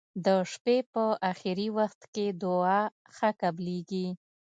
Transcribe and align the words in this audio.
د 0.25 0.27
شپي 0.51 0.77
په 0.93 1.03
اخرې 1.31 1.67
وخت 1.77 2.01
کې 2.13 2.25
دعا 2.41 2.81
ښه 3.15 3.29
قبلیږی. 3.41 4.07